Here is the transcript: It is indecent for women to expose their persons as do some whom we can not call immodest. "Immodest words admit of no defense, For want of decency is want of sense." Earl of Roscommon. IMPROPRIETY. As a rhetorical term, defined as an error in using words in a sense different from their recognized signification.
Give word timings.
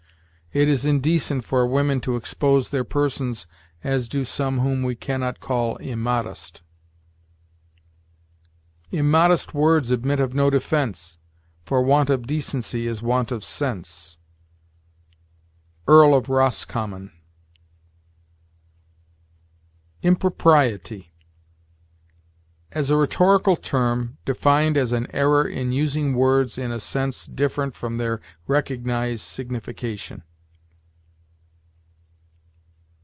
It 0.53 0.67
is 0.67 0.85
indecent 0.85 1.45
for 1.45 1.65
women 1.65 2.01
to 2.01 2.17
expose 2.17 2.71
their 2.71 2.83
persons 2.83 3.47
as 3.85 4.09
do 4.09 4.25
some 4.25 4.59
whom 4.59 4.83
we 4.83 4.95
can 4.97 5.21
not 5.21 5.39
call 5.39 5.77
immodest. 5.77 6.61
"Immodest 8.91 9.53
words 9.53 9.91
admit 9.91 10.19
of 10.19 10.33
no 10.33 10.49
defense, 10.49 11.19
For 11.63 11.81
want 11.81 12.09
of 12.09 12.27
decency 12.27 12.85
is 12.85 13.01
want 13.01 13.31
of 13.31 13.45
sense." 13.45 14.17
Earl 15.87 16.13
of 16.13 16.27
Roscommon. 16.27 17.13
IMPROPRIETY. 20.03 21.13
As 22.73 22.89
a 22.89 22.97
rhetorical 22.97 23.55
term, 23.55 24.17
defined 24.25 24.75
as 24.75 24.91
an 24.91 25.07
error 25.15 25.47
in 25.47 25.71
using 25.71 26.13
words 26.13 26.57
in 26.57 26.73
a 26.73 26.79
sense 26.81 27.25
different 27.25 27.73
from 27.73 27.95
their 27.95 28.19
recognized 28.47 29.21
signification. 29.21 30.23